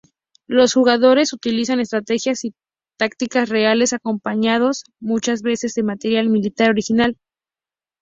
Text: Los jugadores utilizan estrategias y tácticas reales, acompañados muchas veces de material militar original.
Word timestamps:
Los 0.47 0.73
jugadores 0.73 1.31
utilizan 1.31 1.79
estrategias 1.79 2.43
y 2.43 2.55
tácticas 2.97 3.49
reales, 3.49 3.93
acompañados 3.93 4.83
muchas 4.99 5.43
veces 5.43 5.75
de 5.75 5.83
material 5.83 6.27
militar 6.29 6.71
original. 6.71 7.19